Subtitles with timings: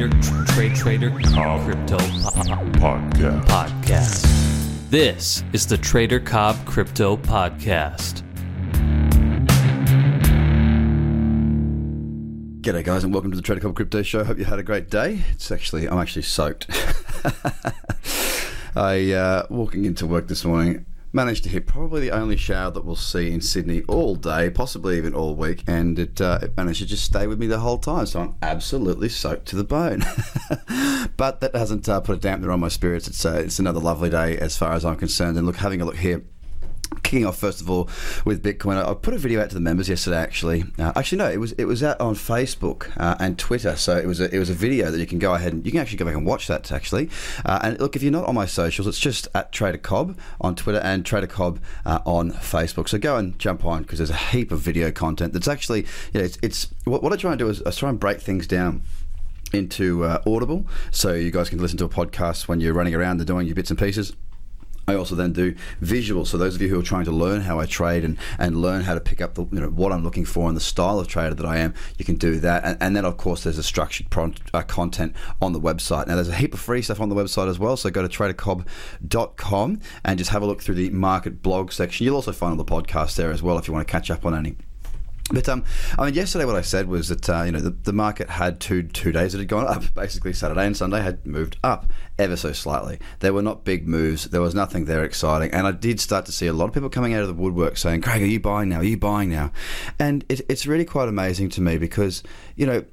[0.00, 3.44] Trader, tr- Trade Trader, Cobb Crypto po- Podcast.
[3.44, 4.88] Podcast.
[4.88, 8.22] This is the Trader Cobb Crypto Podcast.
[12.62, 14.24] G'day, guys, and welcome to the Trader Cobb Crypto Show.
[14.24, 15.22] Hope you had a great day.
[15.32, 16.66] It's actually, I'm actually soaked.
[18.74, 22.84] I uh, walking into work this morning managed to hit probably the only shower that
[22.84, 26.80] we'll see in Sydney all day, possibly even all week, and it, uh, it managed
[26.80, 28.06] to just stay with me the whole time.
[28.06, 30.04] So I'm absolutely soaked to the bone.
[31.16, 33.08] but that hasn't uh, put a dampener on my spirits.
[33.08, 35.36] It's uh, it's another lovely day as far as I'm concerned.
[35.36, 36.22] And look, having a look here.
[37.10, 37.88] Kicking off first of all
[38.24, 40.18] with Bitcoin, I put a video out to the members yesterday.
[40.18, 43.74] Actually, uh, actually no, it was it was out on Facebook uh, and Twitter.
[43.74, 45.72] So it was a, it was a video that you can go ahead and you
[45.72, 47.10] can actually go back and watch that actually.
[47.44, 50.54] Uh, and look, if you're not on my socials, it's just at Trader Cobb on
[50.54, 52.88] Twitter and Trader Cobb uh, on Facebook.
[52.88, 55.80] So go and jump on because there's a heap of video content that's actually
[56.12, 58.20] you know it's, it's what, what I try and do is I try and break
[58.20, 58.82] things down
[59.52, 63.18] into uh, Audible, so you guys can listen to a podcast when you're running around
[63.18, 64.14] and doing your bits and pieces.
[64.88, 66.28] I also then do visuals.
[66.28, 68.82] So those of you who are trying to learn how I trade and, and learn
[68.82, 71.06] how to pick up the, you know, what I'm looking for and the style of
[71.06, 72.64] trader that I am, you can do that.
[72.64, 74.06] And, and then of course there's a structured
[74.52, 76.06] uh, content on the website.
[76.06, 77.76] Now there's a heap of free stuff on the website as well.
[77.76, 82.04] So go to tradercobb.com and just have a look through the market blog section.
[82.04, 84.26] You'll also find all the podcasts there as well if you want to catch up
[84.26, 84.56] on any.
[85.32, 85.64] But um,
[85.98, 88.58] I mean, yesterday what I said was that uh, you know the, the market had
[88.60, 89.82] two two days that had gone up.
[89.94, 92.98] Basically, Saturday and Sunday had moved up ever so slightly.
[93.20, 94.24] There were not big moves.
[94.24, 96.90] There was nothing there exciting, and I did start to see a lot of people
[96.90, 98.78] coming out of the woodwork saying, "Craig, are you buying now?
[98.78, 99.52] Are you buying now?"
[99.98, 102.22] And it, it's really quite amazing to me because
[102.56, 102.84] you know,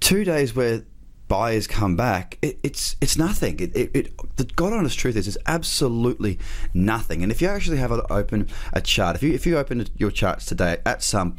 [0.00, 0.84] two days where
[1.32, 3.58] buyers come back, it, it's it's nothing.
[3.58, 6.38] It, it, it, the God honest truth is, it's absolutely
[6.74, 7.22] nothing.
[7.22, 10.10] And if you actually have a, open a chart, if you if you open your
[10.10, 11.34] charts today at some.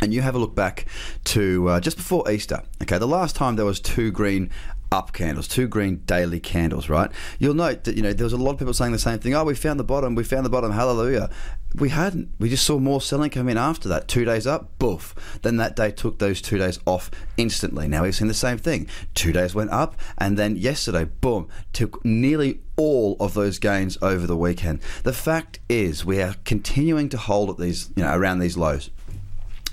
[0.00, 0.86] And you have a look back
[1.32, 2.62] to uh, just before Easter.
[2.82, 4.50] Okay, the last time there was two green
[4.94, 7.10] up candles, two green daily candles, right?
[7.40, 9.34] You'll note that you know there was a lot of people saying the same thing.
[9.34, 10.14] Oh, we found the bottom.
[10.14, 10.70] We found the bottom.
[10.70, 11.30] Hallelujah.
[11.74, 12.28] We hadn't.
[12.38, 14.06] We just saw more selling come in after that.
[14.06, 15.40] Two days up, boof.
[15.42, 17.88] Then that day took those two days off instantly.
[17.88, 18.86] Now we've seen the same thing.
[19.14, 24.28] Two days went up, and then yesterday, boom, took nearly all of those gains over
[24.28, 24.80] the weekend.
[25.02, 28.90] The fact is, we are continuing to hold at these, you know, around these lows.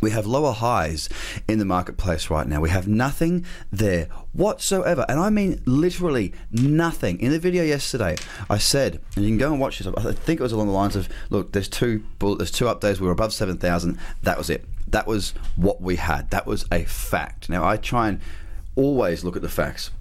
[0.02, 1.08] We have lower highs
[1.48, 2.60] in the marketplace right now.
[2.60, 5.06] We have nothing there whatsoever.
[5.08, 7.20] And I mean literally nothing.
[7.20, 8.18] In the video yesterday,
[8.50, 10.74] I said, and you can go and watch this, I think it was along the
[10.74, 13.98] lines of look, there's two there's two up days, we were above 7,000.
[14.24, 14.66] That was it.
[14.88, 16.32] That was what we had.
[16.32, 17.48] That was a fact.
[17.48, 18.20] Now, I try and
[18.76, 19.92] always look at the facts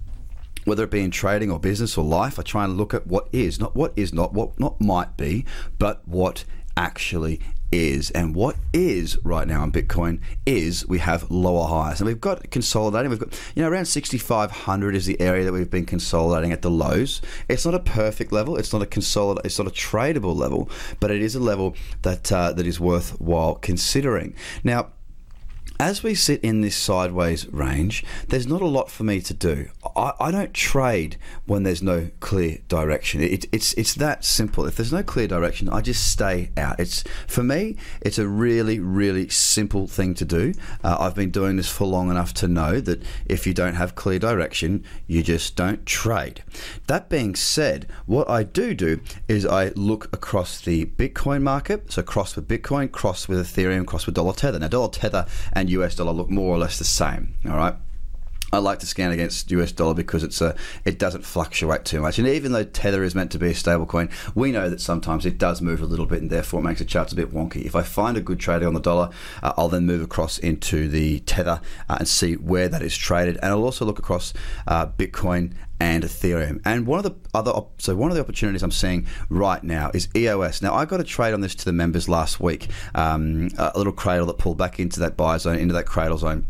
[0.65, 3.29] whether it be in trading or business or life, I try and look at what
[3.33, 5.47] is, not what is not, what not might be,
[5.79, 6.45] but what
[6.77, 7.41] actually
[7.73, 8.11] is.
[8.11, 12.01] And what is right now on Bitcoin is we have lower highs.
[12.01, 13.11] And we've got consolidating.
[13.11, 16.71] We've got, you know, around 6,500 is the area that we've been consolidating at the
[16.71, 17.21] lows.
[17.49, 18.57] It's not a perfect level.
[18.57, 19.45] It's not a consolidate.
[19.45, 23.55] It's not a tradable level, but it is a level that uh, that is worthwhile
[23.57, 24.35] considering.
[24.65, 24.91] Now,
[25.81, 29.71] as we sit in this sideways range, there's not a lot for me to do.
[29.97, 33.23] I, I don't trade when there's no clear direction.
[33.23, 34.67] It, it's it's that simple.
[34.67, 36.79] If there's no clear direction, I just stay out.
[36.79, 40.53] It's for me, it's a really really simple thing to do.
[40.85, 43.95] Uh, I've been doing this for long enough to know that if you don't have
[43.95, 46.45] clear direction, you just don't trade.
[46.89, 51.91] That being said, what I do do is I look across the Bitcoin market.
[51.91, 54.59] So cross with Bitcoin, cross with Ethereum, cross with dollar tether.
[54.59, 55.25] Now dollar tether
[55.55, 57.35] and US dollar look more or less the same.
[57.47, 57.75] All right.
[58.53, 62.19] I like to scan against US dollar because it's a it doesn't fluctuate too much.
[62.19, 65.25] And even though Tether is meant to be a stable coin, we know that sometimes
[65.25, 67.65] it does move a little bit, and therefore it makes the charts a bit wonky.
[67.65, 69.11] If I find a good trader on the dollar,
[69.43, 73.37] uh, I'll then move across into the Tether uh, and see where that is traded,
[73.37, 74.33] and I'll also look across
[74.67, 76.61] uh, Bitcoin and Ethereum.
[76.65, 79.91] And one of the other op- so one of the opportunities I'm seeing right now
[79.95, 80.61] is EOS.
[80.61, 83.93] Now I got a trade on this to the members last week, um, a little
[83.93, 86.47] cradle that pulled back into that buy zone, into that cradle zone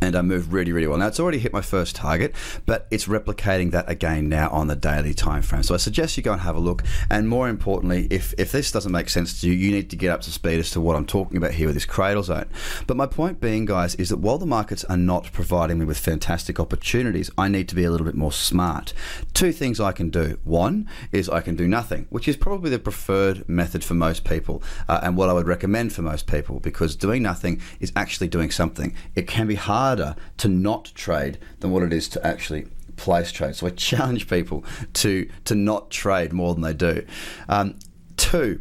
[0.00, 0.98] and I moved really, really well.
[0.98, 2.34] Now it's already hit my first target,
[2.66, 5.62] but it's replicating that again now on the daily time frame.
[5.62, 6.82] So I suggest you go and have a look.
[7.10, 10.10] And more importantly, if if this doesn't make sense to you, you need to get
[10.10, 12.46] up to speed as to what I'm talking about here with this cradle zone.
[12.86, 15.98] But my point being, guys, is that while the markets are not providing me with
[15.98, 18.92] fantastic opportunities, I need to be a little bit more smart.
[19.32, 20.38] Two things I can do.
[20.44, 24.62] One is I can do nothing, which is probably the preferred method for most people,
[24.88, 28.50] uh, and what I would recommend for most people, because doing nothing is actually doing
[28.50, 28.94] something.
[29.14, 32.66] It can be hard harder to not trade than what it is to actually
[32.96, 33.54] place trade.
[33.54, 34.64] So I challenge people
[34.94, 37.04] to to not trade more than they do.
[37.48, 37.78] Um,
[38.16, 38.60] two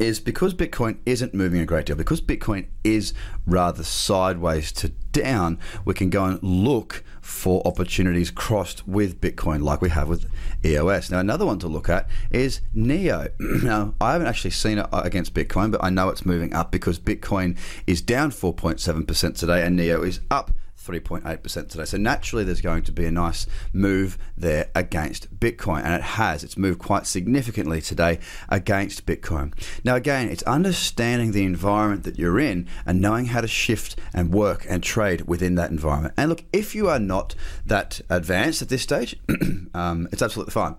[0.00, 3.14] is because Bitcoin isn't moving a great deal, because Bitcoin is
[3.46, 9.80] rather sideways to down, we can go and look for opportunities crossed with Bitcoin, like
[9.80, 10.26] we have with
[10.62, 11.10] EOS.
[11.10, 13.28] Now, another one to look at is NEO.
[13.40, 16.70] now, I haven't actually seen it uh, against Bitcoin, but I know it's moving up
[16.70, 17.56] because Bitcoin
[17.86, 20.50] is down 4.7% today and NEO is up
[20.84, 21.84] 3.8% today.
[21.84, 26.44] So naturally, there's going to be a nice move there against Bitcoin, and it has.
[26.44, 29.54] It's moved quite significantly today against Bitcoin.
[29.84, 34.32] Now, again, it's understanding the environment that you're in and knowing how to shift and
[34.32, 36.14] work and trade within that environment.
[36.16, 37.34] And look, if you are not
[37.66, 39.16] that advanced at this stage,
[39.74, 40.76] um, it's absolutely fine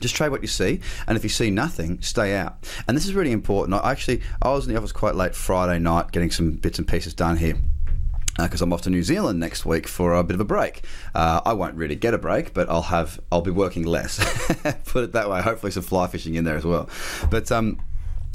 [0.00, 2.56] just trade what you see and if you see nothing stay out
[2.88, 5.78] and this is really important i actually i was in the office quite late friday
[5.78, 7.56] night getting some bits and pieces done here
[8.36, 10.82] because uh, I'm off to New Zealand next week for a bit of a break.
[11.14, 14.18] Uh, I won't really get a break, but I'll have I'll be working less.
[14.86, 15.42] Put it that way.
[15.42, 16.88] Hopefully, some fly fishing in there as well.
[17.30, 17.80] But um,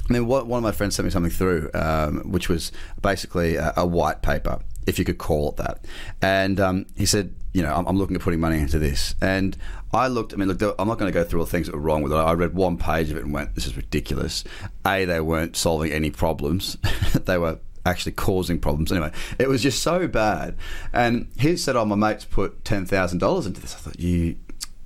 [0.10, 2.72] I mean, one of my friends sent me something through, um, which was
[3.02, 5.84] basically a, a, white paper, if you could call it that.
[6.22, 9.16] And um, he said, you know, I'm, I'm, looking at putting money into this.
[9.20, 9.58] And
[9.94, 11.74] I looked, I mean, look, I'm not going to go through all the things that
[11.74, 12.18] were wrong with it.
[12.18, 14.44] I read one page of it and went, this is ridiculous.
[14.86, 16.78] A, they weren't solving any problems,
[17.26, 18.92] they were actually causing problems.
[18.92, 20.56] Anyway, it was just so bad.
[20.92, 24.36] And he said, "Oh, my mates put ten thousand dollars into this." I thought, "You,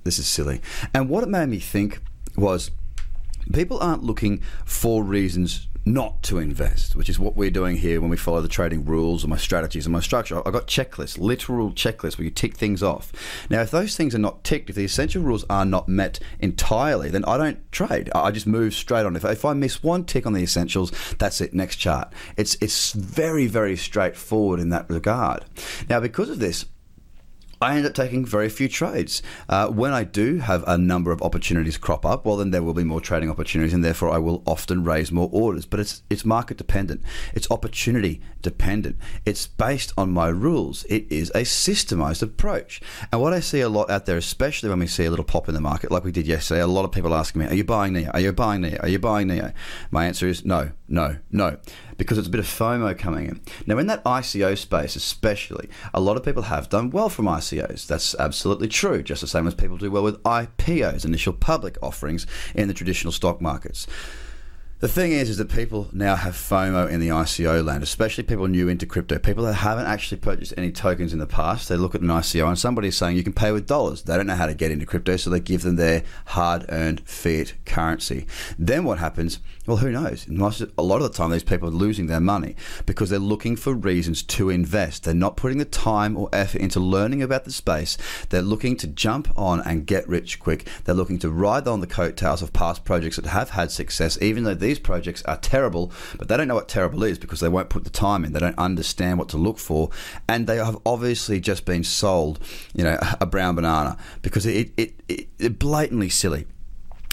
[0.04, 0.60] this is silly."
[0.94, 2.00] And what it made me think
[2.36, 2.70] was,
[3.52, 8.10] people aren't looking for reasons not to invest, which is what we're doing here when
[8.10, 10.36] we follow the trading rules and my strategies and my structure.
[10.46, 13.12] I've got checklists, literal checklists where you tick things off.
[13.48, 17.08] Now, if those things are not ticked, if the essential rules are not met entirely,
[17.08, 18.10] then I don't trade.
[18.14, 19.16] I just move straight on.
[19.16, 22.12] If, if I miss one tick on the essentials, that's it, next chart.
[22.36, 25.44] It's, it's very, very straightforward in that regard.
[25.88, 26.66] Now, because of this,
[27.62, 29.22] I end up taking very few trades.
[29.46, 32.72] Uh, when I do have a number of opportunities crop up, well, then there will
[32.72, 35.66] be more trading opportunities, and therefore I will often raise more orders.
[35.66, 37.02] But it's it's market dependent,
[37.34, 38.96] it's opportunity dependent,
[39.26, 40.84] it's based on my rules.
[40.84, 42.80] It is a systemized approach.
[43.12, 45.46] And what I see a lot out there, especially when we see a little pop
[45.48, 47.64] in the market, like we did yesterday, a lot of people asking me, "Are you
[47.64, 48.10] buying Neo?
[48.12, 48.78] Are you buying Neo?
[48.80, 49.52] Are you buying Neo?"
[49.90, 51.58] My answer is no, no, no
[52.00, 53.40] because it's a bit of FOMO coming in.
[53.66, 57.86] Now, in that ICO space, especially, a lot of people have done well from ICOs.
[57.86, 62.26] That's absolutely true, just the same as people do well with IPOs, initial public offerings,
[62.54, 63.86] in the traditional stock markets.
[64.80, 68.48] The thing is, is that people now have FOMO in the ICO land, especially people
[68.48, 69.18] new into crypto.
[69.18, 72.48] People that haven't actually purchased any tokens in the past, they look at an ICO
[72.48, 74.04] and somebody's saying you can pay with dollars.
[74.04, 77.52] They don't know how to get into crypto, so they give them their hard-earned fiat
[77.66, 78.26] currency.
[78.58, 79.40] Then what happens?
[79.66, 80.26] Well, who knows?
[80.26, 82.56] A lot of the time, these people are losing their money
[82.86, 85.04] because they're looking for reasons to invest.
[85.04, 87.98] They're not putting the time or effort into learning about the space.
[88.30, 90.66] They're looking to jump on and get rich quick.
[90.84, 94.44] They're looking to ride on the coattails of past projects that have had success, even
[94.44, 97.68] though these projects are terrible, but they don't know what terrible is because they won't
[97.68, 98.32] put the time in.
[98.32, 99.90] They don't understand what to look for,
[100.28, 102.38] and they have obviously just been sold,
[102.72, 106.46] you know, a brown banana because it it, it, it blatantly silly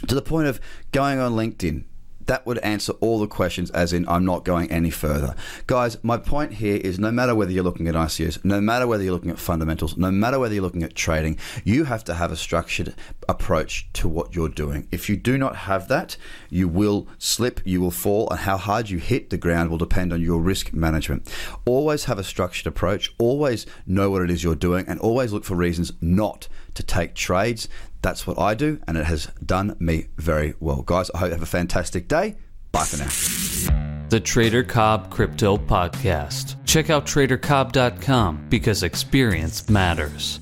[0.07, 0.59] to the point of
[0.91, 1.83] going on LinkedIn
[2.27, 5.35] that would answer all the questions, as in, I'm not going any further.
[5.65, 9.03] Guys, my point here is no matter whether you're looking at ICOs, no matter whether
[9.03, 12.31] you're looking at fundamentals, no matter whether you're looking at trading, you have to have
[12.31, 12.93] a structured
[13.27, 14.87] approach to what you're doing.
[14.91, 16.17] If you do not have that,
[16.49, 20.13] you will slip, you will fall, and how hard you hit the ground will depend
[20.13, 21.33] on your risk management.
[21.65, 25.45] Always have a structured approach, always know what it is you're doing, and always look
[25.45, 27.67] for reasons not to take trades.
[28.07, 30.81] That's what I do, and it has done me very well.
[30.81, 32.37] Guys, I hope you have a fantastic day.
[32.71, 34.07] Bye for now.
[34.07, 36.55] The Trader Cobb Crypto Podcast.
[36.63, 40.39] Check out tradercobb.com because experience matters.